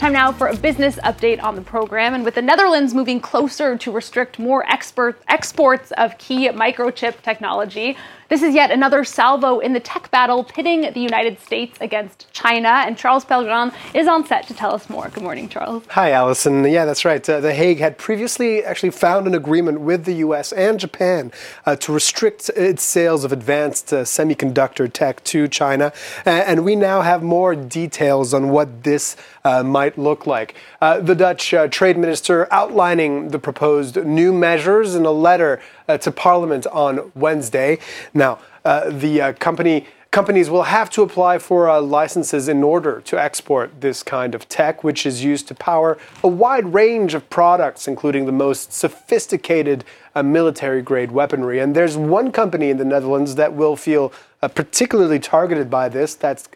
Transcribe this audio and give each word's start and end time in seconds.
Time 0.00 0.14
now 0.14 0.32
for 0.32 0.46
a 0.46 0.56
business 0.56 0.96
update 1.04 1.42
on 1.42 1.56
the 1.56 1.60
program. 1.60 2.14
And 2.14 2.24
with 2.24 2.34
the 2.34 2.40
Netherlands 2.40 2.94
moving 2.94 3.20
closer 3.20 3.76
to 3.76 3.92
restrict 3.92 4.38
more 4.38 4.66
export, 4.66 5.20
exports 5.28 5.92
of 5.98 6.16
key 6.16 6.48
microchip 6.48 7.20
technology, 7.20 7.98
this 8.30 8.42
is 8.42 8.54
yet 8.54 8.70
another 8.70 9.02
salvo 9.02 9.58
in 9.58 9.72
the 9.72 9.80
tech 9.80 10.08
battle 10.12 10.44
pitting 10.44 10.82
the 10.92 11.00
United 11.00 11.40
States 11.40 11.76
against 11.80 12.32
China. 12.32 12.68
And 12.68 12.96
Charles 12.96 13.24
Pellegrin 13.24 13.74
is 13.92 14.06
on 14.06 14.24
set 14.24 14.46
to 14.46 14.54
tell 14.54 14.72
us 14.72 14.88
more. 14.88 15.08
Good 15.08 15.24
morning, 15.24 15.48
Charles. 15.48 15.82
Hi, 15.90 16.12
Allison. 16.12 16.64
Yeah, 16.64 16.84
that's 16.84 17.04
right. 17.04 17.28
Uh, 17.28 17.40
the 17.40 17.52
Hague 17.52 17.80
had 17.80 17.98
previously 17.98 18.64
actually 18.64 18.92
found 18.92 19.26
an 19.26 19.34
agreement 19.34 19.80
with 19.80 20.04
the 20.04 20.14
U.S. 20.14 20.52
and 20.52 20.78
Japan 20.78 21.32
uh, 21.66 21.74
to 21.76 21.92
restrict 21.92 22.48
its 22.50 22.84
sales 22.84 23.24
of 23.24 23.32
advanced 23.32 23.92
uh, 23.92 24.04
semiconductor 24.04 24.90
tech 24.90 25.24
to 25.24 25.48
China. 25.48 25.92
and 26.24 26.64
we 26.64 26.76
now 26.76 27.02
have 27.02 27.24
more 27.24 27.56
details 27.56 28.32
on 28.32 28.50
what 28.50 28.84
this 28.84 29.16
uh, 29.44 29.64
might 29.90 30.02
look 30.02 30.26
like. 30.26 30.54
Uh, 30.80 31.00
the 31.00 31.14
Dutch 31.14 31.54
uh, 31.54 31.68
trade 31.68 31.96
minister 31.96 32.46
outlining 32.52 33.28
the 33.28 33.38
proposed 33.38 33.96
new 33.96 34.32
measures 34.32 34.94
in 34.94 35.04
a 35.04 35.10
letter 35.10 35.60
to 36.00 36.12
Parliament 36.12 36.68
on 36.68 37.10
Wednesday. 37.16 37.78
Now, 38.14 38.38
the 38.62 39.34
company 39.40 39.86
companies 40.10 40.50
will 40.50 40.64
have 40.64 40.90
to 40.90 41.02
apply 41.02 41.38
for 41.38 41.68
uh, 41.68 41.80
licenses 41.80 42.48
in 42.48 42.64
order 42.64 43.00
to 43.02 43.20
export 43.20 43.80
this 43.80 44.02
kind 44.02 44.34
of 44.34 44.48
tech, 44.48 44.82
which 44.82 45.06
is 45.06 45.22
used 45.22 45.46
to 45.46 45.54
power 45.54 45.96
a 46.24 46.28
wide 46.28 46.74
range 46.74 47.14
of 47.14 47.28
products, 47.30 47.86
including 47.86 48.26
the 48.26 48.32
most 48.32 48.72
sophisticated 48.72 49.84
uh, 50.16 50.22
military 50.22 50.82
grade 50.82 51.12
weaponry. 51.12 51.60
And 51.60 51.76
there's 51.76 51.96
one 51.96 52.32
company 52.32 52.70
in 52.70 52.76
the 52.76 52.84
Netherlands 52.84 53.36
that 53.36 53.52
will 53.54 53.76
feel 53.76 54.12
uh, 54.42 54.48
particularly 54.48 55.20
targeted 55.20 55.70
by 55.70 55.88
this. 55.88 56.16
That's 56.16 56.48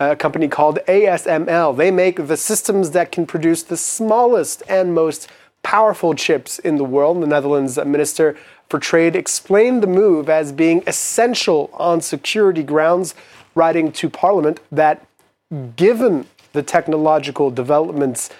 Uh, 0.00 0.10
a 0.12 0.16
company 0.16 0.48
called 0.48 0.78
ASML. 0.88 1.76
They 1.76 1.90
make 1.90 2.26
the 2.26 2.36
systems 2.36 2.90
that 2.90 3.12
can 3.12 3.26
produce 3.26 3.62
the 3.62 3.76
smallest 3.76 4.62
and 4.68 4.94
most 4.94 5.28
powerful 5.62 6.14
chips 6.14 6.58
in 6.58 6.76
the 6.76 6.84
world. 6.84 7.22
The 7.22 7.26
Netherlands 7.26 7.76
Minister 7.76 8.36
for 8.68 8.78
Trade 8.78 9.14
explained 9.14 9.82
the 9.82 9.86
move 9.86 10.28
as 10.28 10.50
being 10.50 10.82
essential 10.86 11.70
on 11.74 12.00
security 12.00 12.62
grounds, 12.62 13.14
writing 13.54 13.92
to 13.92 14.08
Parliament 14.08 14.60
that 14.72 15.06
given 15.76 16.26
the 16.52 16.62
technological 16.62 17.50
developments 17.50 18.30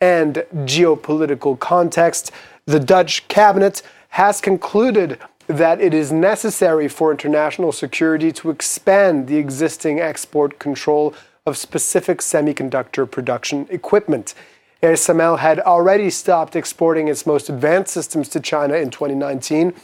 and 0.00 0.44
geopolitical 0.54 1.58
context, 1.58 2.32
the 2.66 2.80
Dutch 2.80 3.28
cabinet 3.28 3.82
has 4.08 4.40
concluded 4.40 5.18
that 5.46 5.80
it 5.80 5.92
is 5.92 6.12
necessary 6.12 6.88
for 6.88 7.10
international 7.10 7.72
security 7.72 8.32
to 8.32 8.50
expand 8.50 9.26
the 9.26 9.36
existing 9.36 10.00
export 10.00 10.58
control 10.58 11.14
of 11.44 11.56
specific 11.56 12.18
semiconductor 12.18 13.10
production 13.10 13.66
equipment. 13.70 14.34
ASML 14.82 15.38
had 15.38 15.60
already 15.60 16.10
stopped 16.10 16.56
exporting 16.56 17.08
its 17.08 17.26
most 17.26 17.48
advanced 17.48 17.92
systems 17.92 18.28
to 18.28 18.40
China 18.40 18.74
in 18.74 18.90
2019 18.90 19.74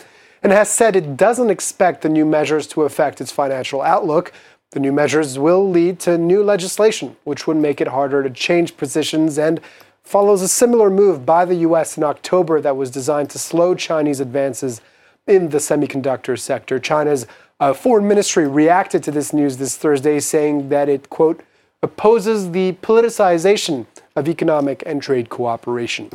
and 0.42 0.52
has 0.52 0.70
said 0.70 0.94
it 0.94 1.16
doesn't 1.16 1.50
expect 1.50 2.02
the 2.02 2.08
new 2.08 2.24
measures 2.24 2.66
to 2.68 2.82
affect 2.82 3.20
its 3.20 3.32
financial 3.32 3.82
outlook. 3.82 4.32
The 4.70 4.80
new 4.80 4.92
measures 4.92 5.38
will 5.38 5.68
lead 5.68 5.98
to 6.00 6.18
new 6.18 6.42
legislation, 6.42 7.16
which 7.24 7.46
would 7.46 7.56
make 7.56 7.80
it 7.80 7.88
harder 7.88 8.22
to 8.22 8.30
change 8.30 8.76
positions 8.76 9.38
and 9.38 9.60
follows 10.04 10.42
a 10.42 10.48
similar 10.48 10.90
move 10.90 11.26
by 11.26 11.44
the 11.44 11.56
US 11.56 11.96
in 11.96 12.04
October 12.04 12.60
that 12.60 12.76
was 12.76 12.90
designed 12.90 13.30
to 13.30 13.38
slow 13.38 13.74
Chinese 13.74 14.20
advances 14.20 14.80
in 15.28 15.50
the 15.50 15.58
semiconductor 15.58 16.38
sector. 16.38 16.78
China's 16.78 17.26
uh, 17.60 17.72
foreign 17.72 18.08
ministry 18.08 18.48
reacted 18.48 19.02
to 19.04 19.10
this 19.10 19.32
news 19.32 19.58
this 19.58 19.76
Thursday, 19.76 20.18
saying 20.20 20.68
that 20.70 20.88
it, 20.88 21.10
quote, 21.10 21.42
opposes 21.82 22.50
the 22.52 22.72
politicization 22.82 23.86
of 24.16 24.28
economic 24.28 24.82
and 24.86 25.02
trade 25.02 25.28
cooperation. 25.28 26.10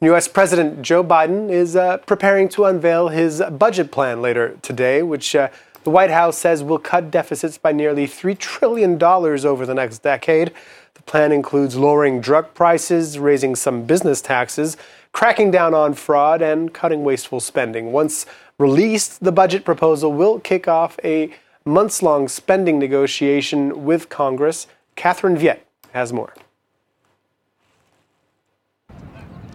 U.S. 0.00 0.26
President 0.26 0.82
Joe 0.82 1.04
Biden 1.04 1.48
is 1.48 1.76
uh, 1.76 1.98
preparing 1.98 2.48
to 2.50 2.64
unveil 2.64 3.08
his 3.08 3.40
budget 3.52 3.92
plan 3.92 4.20
later 4.20 4.58
today, 4.60 5.02
which 5.02 5.36
uh, 5.36 5.48
the 5.84 5.90
White 5.90 6.10
House 6.10 6.38
says 6.38 6.62
will 6.62 6.78
cut 6.78 7.10
deficits 7.10 7.58
by 7.58 7.70
nearly 7.70 8.08
$3 8.08 8.36
trillion 8.36 9.00
over 9.02 9.64
the 9.64 9.74
next 9.74 9.98
decade. 9.98 10.52
The 10.94 11.02
plan 11.02 11.30
includes 11.30 11.76
lowering 11.76 12.20
drug 12.20 12.52
prices, 12.54 13.18
raising 13.18 13.54
some 13.54 13.84
business 13.84 14.20
taxes, 14.20 14.76
cracking 15.12 15.50
down 15.50 15.74
on 15.74 15.94
fraud, 15.94 16.42
and 16.42 16.72
cutting 16.72 17.04
wasteful 17.04 17.40
spending. 17.40 17.92
Once 17.92 18.26
released, 18.58 19.22
the 19.22 19.32
budget 19.32 19.64
proposal 19.64 20.12
will 20.12 20.40
kick 20.40 20.66
off 20.66 20.98
a 21.04 21.32
months 21.64 22.02
long 22.02 22.28
spending 22.28 22.78
negotiation 22.78 23.84
with 23.84 24.08
Congress. 24.08 24.66
Catherine 24.96 25.36
Viet 25.36 25.64
has 25.92 26.12
more. 26.12 26.34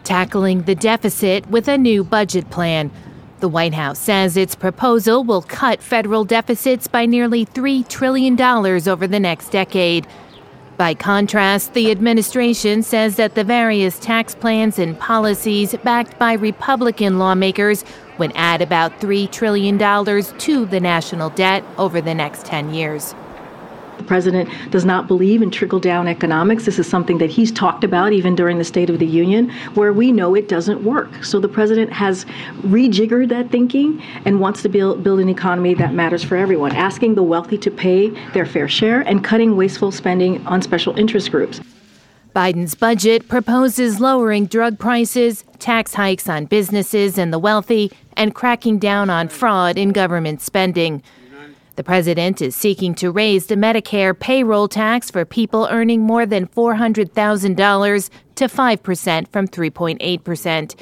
Tackling 0.03 0.62
the 0.63 0.75
deficit 0.75 1.50
with 1.50 1.67
a 1.67 1.78
new 1.78 2.03
budget 2.03 2.50
plan. 2.50 2.91
The 3.40 3.50
White 3.50 3.73
House 3.73 4.00
says 4.00 4.38
its 4.38 4.56
proposal 4.56 5.23
will 5.23 5.41
cut 5.44 5.81
federal 5.81 6.23
deficits 6.23 6.88
by 6.88 7.06
nearly 7.06 7.46
$3 7.46 7.88
trillion 7.88 8.41
over 8.41 9.06
the 9.06 9.19
next 9.19 9.50
decade. 9.50 10.07
By 10.77 10.93
contrast, 10.93 11.73
the 11.73 11.89
administration 11.89 12.83
says 12.83 13.15
that 13.15 13.33
the 13.33 13.43
various 13.43 13.97
tax 13.97 14.35
plans 14.35 14.77
and 14.77 14.97
policies 14.99 15.75
backed 15.83 16.19
by 16.19 16.33
Republican 16.33 17.17
lawmakers 17.17 17.83
would 18.19 18.31
add 18.35 18.61
about 18.61 18.99
$3 18.99 19.31
trillion 19.31 19.79
to 19.79 20.66
the 20.67 20.79
national 20.79 21.31
debt 21.31 21.63
over 21.79 21.99
the 21.99 22.13
next 22.13 22.45
10 22.45 22.75
years. 22.75 23.16
The 23.97 24.03
president 24.03 24.50
does 24.72 24.85
not 24.85 25.08
believe 25.08 25.41
in 25.41 25.52
trickle 25.52 25.80
down 25.80 26.08
economics. 26.08 26.66
This 26.66 26.80
is 26.80 26.88
something 26.88 27.18
that 27.18 27.30
he's 27.30 27.52
talked 27.52 27.84
about 27.84 28.13
even 28.13 28.35
during 28.35 28.58
the 28.58 28.63
State 28.63 28.90
of 28.90 29.00
the 29.00 29.06
Union, 29.06 29.50
where 29.74 29.91
we 29.94 30.12
know 30.12 30.35
it 30.35 30.47
doesn't 30.47 30.84
work. 30.84 31.24
So 31.24 31.40
the 31.40 31.47
president 31.47 31.91
has 31.91 32.25
rejiggered 32.62 33.30
that 33.30 33.50
thinking 33.50 34.02
and 34.25 34.40
wants 34.40 34.62
to 34.63 34.69
build, 34.69 35.03
build 35.03 35.19
an 35.19 35.30
economy 35.30 35.74
that 35.75 35.94
matters 35.94 36.24
for 36.24 36.35
everyone, 36.38 36.74
asking 36.74 37.16
the 37.16 37.24
wealthy 37.24 37.58
to 37.58 37.72
pay 37.72 38.09
their 38.31 38.46
fair 38.46 38.68
share 38.68 39.02
and 39.02 39.24
cutting 39.24 39.56
wasteful 39.56 39.91
spending 39.91 40.46
on 40.47 40.62
special 40.62 40.97
interest 40.97 41.31
groups. 41.31 41.59
Biden's 42.35 42.75
budget 42.75 43.28
proposes 43.28 44.00
lowering 44.00 44.46
drug 44.46 44.78
prices, 44.78 45.44
tax 45.58 45.96
hikes 45.96 46.29
on 46.29 46.46
businesses 46.46 47.18
and 47.18 47.34
the 47.34 47.40
wealthy, 47.40 47.91
and 48.16 48.35
cracking 48.35 48.78
down 48.78 49.09
on 49.09 49.28
fraud 49.28 49.75
in 49.75 49.90
government 49.90 50.41
spending. 50.41 51.02
The 51.77 51.83
president 51.83 52.41
is 52.41 52.55
seeking 52.55 52.95
to 52.95 53.11
raise 53.11 53.45
the 53.45 53.55
Medicare 53.55 54.19
payroll 54.19 54.67
tax 54.67 55.11
for 55.11 55.25
people 55.25 55.67
earning 55.69 56.01
more 56.01 56.25
than 56.25 56.47
$400,000 56.47 58.09
to 58.33 58.45
5% 58.45 59.27
from 59.27 59.47
3.8%. 59.47 60.75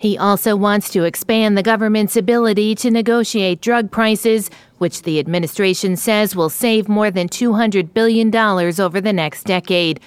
He 0.00 0.16
also 0.16 0.56
wants 0.56 0.88
to 0.90 1.04
expand 1.04 1.58
the 1.58 1.62
government's 1.62 2.16
ability 2.16 2.74
to 2.76 2.90
negotiate 2.90 3.60
drug 3.60 3.90
prices, 3.90 4.48
which 4.78 5.02
the 5.02 5.18
administration 5.18 5.96
says 5.96 6.34
will 6.34 6.48
save 6.48 6.88
more 6.88 7.10
than 7.10 7.28
$200 7.28 7.92
billion 7.92 8.34
over 8.34 9.02
the 9.02 9.12
next 9.12 9.44
decade. 9.44 10.00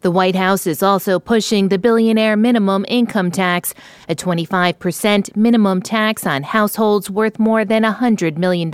The 0.00 0.10
White 0.10 0.34
House 0.34 0.66
is 0.66 0.82
also 0.82 1.20
pushing 1.20 1.68
the 1.68 1.78
billionaire 1.78 2.36
minimum 2.36 2.84
income 2.88 3.30
tax, 3.30 3.74
a 4.08 4.16
25% 4.16 5.36
minimum 5.36 5.80
tax 5.82 6.26
on 6.26 6.42
households 6.42 7.08
worth 7.10 7.38
more 7.38 7.64
than 7.64 7.84
$100 7.84 8.38
million. 8.38 8.72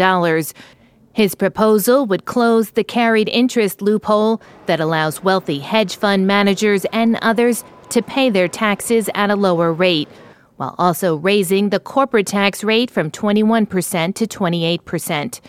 His 1.13 1.35
proposal 1.35 2.07
would 2.07 2.25
close 2.25 2.71
the 2.71 2.85
carried 2.85 3.29
interest 3.29 3.83
loophole 3.83 4.41
that 4.67 4.81
allows 4.81 5.25
wealthy 5.25 5.59
hedge 5.59 5.97
fund 5.97 6.27
managers 6.27 6.85
and 6.93 7.17
others 7.17 7.65
to 7.91 8.01
pay 8.01 8.31
their 8.31 8.49
taxes 8.49 9.11
at 9.15 9.31
a 9.31 9.37
lower 9.37 9.73
rate, 9.73 10.09
while 10.57 10.77
also 10.79 11.17
raising 11.17 11.71
the 11.71 11.81
corporate 11.81 12.29
tax 12.29 12.63
rate 12.63 12.91
from 12.91 13.11
21% 13.11 14.15
to 14.15 14.27
28%. 14.27 15.41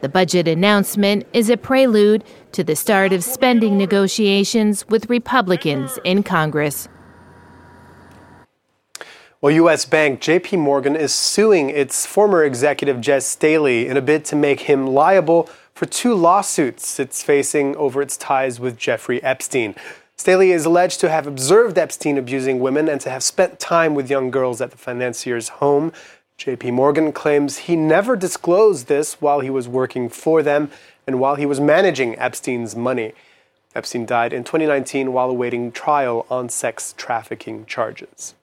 The 0.00 0.08
budget 0.08 0.48
announcement 0.48 1.28
is 1.32 1.48
a 1.48 1.56
prelude 1.56 2.24
to 2.50 2.64
the 2.64 2.74
start 2.74 3.12
of 3.12 3.22
spending 3.22 3.78
negotiations 3.78 4.84
with 4.88 5.08
Republicans 5.08 5.96
in 6.02 6.24
Congress. 6.24 6.88
Well, 9.42 9.56
U.S. 9.56 9.86
bank 9.86 10.20
JP 10.20 10.60
Morgan 10.60 10.94
is 10.94 11.12
suing 11.12 11.68
its 11.68 12.06
former 12.06 12.44
executive 12.44 13.04
Jes 13.04 13.26
Staley 13.26 13.88
in 13.88 13.96
a 13.96 14.00
bid 14.00 14.24
to 14.26 14.36
make 14.36 14.60
him 14.60 14.86
liable 14.86 15.50
for 15.74 15.84
two 15.84 16.14
lawsuits 16.14 17.00
it's 17.00 17.24
facing 17.24 17.74
over 17.74 18.00
its 18.00 18.16
ties 18.16 18.60
with 18.60 18.78
Jeffrey 18.78 19.20
Epstein. 19.20 19.74
Staley 20.14 20.52
is 20.52 20.64
alleged 20.64 21.00
to 21.00 21.08
have 21.08 21.26
observed 21.26 21.76
Epstein 21.76 22.18
abusing 22.18 22.60
women 22.60 22.88
and 22.88 23.00
to 23.00 23.10
have 23.10 23.24
spent 23.24 23.58
time 23.58 23.96
with 23.96 24.08
young 24.08 24.30
girls 24.30 24.60
at 24.60 24.70
the 24.70 24.78
financier's 24.78 25.48
home. 25.48 25.92
JP 26.38 26.74
Morgan 26.74 27.10
claims 27.10 27.66
he 27.66 27.74
never 27.74 28.14
disclosed 28.14 28.86
this 28.86 29.20
while 29.20 29.40
he 29.40 29.50
was 29.50 29.66
working 29.66 30.08
for 30.08 30.44
them 30.44 30.70
and 31.04 31.18
while 31.18 31.34
he 31.34 31.46
was 31.46 31.58
managing 31.58 32.16
Epstein's 32.16 32.76
money. 32.76 33.12
Epstein 33.74 34.06
died 34.06 34.32
in 34.32 34.44
2019 34.44 35.12
while 35.12 35.30
awaiting 35.30 35.72
trial 35.72 36.26
on 36.30 36.48
sex 36.48 36.94
trafficking 36.96 37.66
charges. 37.66 38.36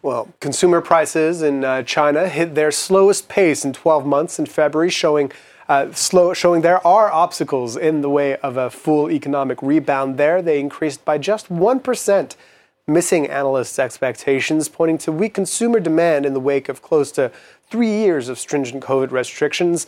Well, 0.00 0.28
consumer 0.38 0.80
prices 0.80 1.42
in 1.42 1.64
uh, 1.64 1.82
China 1.82 2.28
hit 2.28 2.54
their 2.54 2.70
slowest 2.70 3.28
pace 3.28 3.64
in 3.64 3.72
12 3.72 4.06
months 4.06 4.38
in 4.38 4.46
February, 4.46 4.90
showing 4.90 5.32
uh, 5.68 5.92
slow, 5.92 6.32
showing 6.34 6.62
there 6.62 6.86
are 6.86 7.10
obstacles 7.10 7.76
in 7.76 8.00
the 8.00 8.08
way 8.08 8.36
of 8.36 8.56
a 8.56 8.70
full 8.70 9.10
economic 9.10 9.60
rebound 9.60 10.16
there. 10.16 10.40
They 10.40 10.60
increased 10.60 11.04
by 11.04 11.18
just 11.18 11.48
1%, 11.48 12.36
missing 12.86 13.26
analysts' 13.26 13.80
expectations, 13.80 14.68
pointing 14.68 14.98
to 14.98 15.10
weak 15.10 15.34
consumer 15.34 15.80
demand 15.80 16.24
in 16.24 16.32
the 16.32 16.40
wake 16.40 16.68
of 16.68 16.80
close 16.80 17.10
to 17.12 17.32
three 17.68 17.90
years 17.90 18.28
of 18.28 18.38
stringent 18.38 18.84
COVID 18.84 19.10
restrictions. 19.10 19.84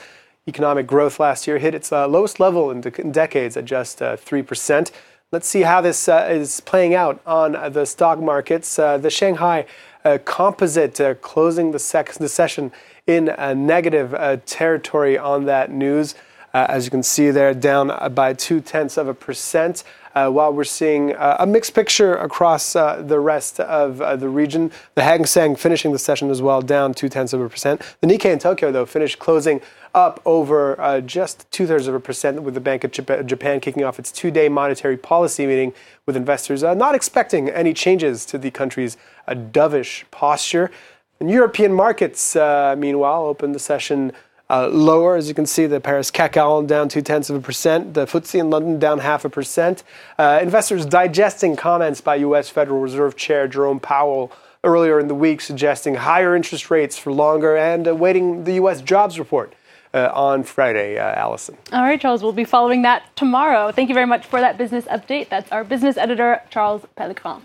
Economic 0.49 0.89
growth 0.89 1.21
last 1.21 1.47
year 1.47 1.59
hit 1.59 1.73
its 1.73 1.93
uh, 1.93 2.09
lowest 2.09 2.41
level 2.41 2.73
in, 2.73 2.81
de- 2.81 3.01
in, 3.01 3.13
decades 3.13 3.57
at 3.57 3.65
just 3.65 4.03
uh, 4.03 4.17
3%. 4.17 4.91
Let's 5.31 5.47
see 5.47 5.63
how 5.63 5.81
this 5.81 6.09
uh, 6.09 6.27
is 6.29 6.59
playing 6.59 6.97
out 6.97 7.21
on 7.25 7.53
the 7.73 7.85
stock 7.85 8.19
markets. 8.19 8.77
Uh, 8.77 8.99
the 8.99 9.11
Shanghai 9.11 9.65
uh, 10.05 10.19
Composite 10.25 11.01
uh, 11.01 11.15
closing 11.15 11.73
the, 11.73 11.79
sec- 11.79 12.15
the 12.15 12.29
session 12.29 12.73
in 13.07 13.29
a 13.29 13.55
negative 13.55 14.15
territory 14.47 15.19
on 15.19 15.47
that 15.47 15.71
news. 15.71 16.15
as 16.53 16.85
you 16.85 16.91
can 16.91 17.03
see 17.03 17.31
there, 17.31 17.55
down 17.55 18.15
by 18.15 18.33
two 18.33 18.61
tenths 18.61 18.97
of 18.97 19.09
a 19.09 19.15
percent. 19.15 19.83
Uh, 20.13 20.29
while 20.29 20.53
we're 20.53 20.65
seeing 20.65 21.15
uh, 21.15 21.37
a 21.39 21.47
mixed 21.47 21.73
picture 21.73 22.17
across 22.17 22.75
uh, 22.75 23.01
the 23.01 23.21
rest 23.21 23.61
of 23.61 23.99
the 24.19 24.29
region. 24.29 24.73
The 24.97 25.05
Hang 25.05 25.25
Seng 25.25 25.55
finishing 25.55 25.93
the 25.93 26.01
session 26.01 26.31
as 26.31 26.43
well, 26.43 26.61
down 26.61 26.95
two 26.95 27.09
tenths 27.09 27.33
of 27.33 27.41
a 27.41 27.49
percent. 27.49 27.81
The 28.01 28.09
Nikkei 28.09 28.33
in 28.33 28.41
Tokyo, 28.41 28.73
though, 28.73 28.87
finished 28.87 29.21
closing 29.21 29.61
up 29.95 30.21
over 30.25 30.81
uh, 30.81 31.01
just 31.01 31.49
two 31.53 31.65
thirds 31.65 31.87
of 31.87 31.95
a 31.95 32.01
percent, 32.01 32.43
with 32.43 32.55
the 32.55 32.61
Bank 32.61 32.83
of 32.83 32.91
Japan 32.91 33.61
kicking 33.61 33.85
off 33.85 34.01
its 34.01 34.11
two 34.11 34.33
day 34.33 34.49
monetary 34.49 34.97
policy 34.97 35.47
meeting 35.47 35.73
with 36.07 36.17
investors 36.17 36.65
uh, 36.65 36.75
not 36.75 36.97
expecting 36.97 37.49
any 37.49 37.73
changes 37.73 38.27
to 38.27 38.37
the 38.37 38.51
country's 38.51 38.97
uh, 39.29 39.35
dovish 39.35 40.03
posture. 40.11 40.73
And 41.21 41.31
European 41.31 41.73
markets, 41.73 42.35
meanwhile, 42.35 43.27
opened 43.27 43.55
the 43.55 43.59
session. 43.61 44.13
Uh, 44.51 44.67
lower, 44.67 45.15
as 45.15 45.29
you 45.29 45.35
can 45.35 45.47
see, 45.47 45.67
the 45.67 45.81
Paris 45.81 46.11
CAC 46.11 46.67
down 46.67 46.89
two 46.89 47.01
tenths 47.01 47.31
of 47.31 47.37
a 47.37 47.41
percent, 47.41 47.95
the 47.95 48.05
FTSE 48.05 48.41
in 48.41 48.51
London 48.51 48.81
down 48.81 48.99
half 48.99 49.25
a 49.25 49.31
percent. 49.31 49.85
Uh, 50.19 50.41
investors 50.43 50.85
digesting 50.85 51.55
comments 51.55 52.01
by 52.01 52.17
U.S. 52.17 52.51
Federal 52.51 52.81
Reserve 52.81 53.15
Chair 53.17 53.47
Jerome 53.47 53.79
Powell 53.79 54.33
earlier 54.65 54.99
in 54.99 55.07
the 55.07 55.15
week, 55.15 55.41
suggesting 55.41 55.95
higher 55.95 56.35
interest 56.35 56.69
rates 56.69 56.99
for 56.99 57.13
longer 57.13 57.57
and 57.57 57.87
awaiting 57.87 58.43
the 58.43 58.55
U.S. 58.55 58.83
jobs 58.83 59.21
report 59.21 59.55
uh, 59.95 60.11
on 60.13 60.43
Friday, 60.43 60.99
uh, 60.99 61.15
Allison. 61.15 61.57
All 61.73 61.83
right, 61.83 62.01
Charles, 62.01 62.21
we'll 62.21 62.33
be 62.33 62.45
following 62.45 62.83
that 62.83 63.05
tomorrow. 63.15 63.71
Thank 63.71 63.89
you 63.89 63.95
very 63.95 64.07
much 64.07 64.27
for 64.27 64.41
that 64.41 64.59
business 64.59 64.85
update. 64.87 65.29
That's 65.29 65.51
our 65.53 65.63
business 65.63 65.97
editor, 65.97 66.43
Charles 66.51 66.85
Pellegrin. 66.97 67.43